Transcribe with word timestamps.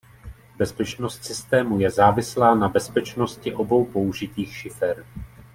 Bezpečnost 0.57 1.25
systému 1.25 1.79
je 1.79 1.91
závislá 1.91 2.55
na 2.55 2.69
bezpečnosti 2.69 3.53
obou 3.53 3.85
použitých 3.85 4.55
šifer. 4.55 5.05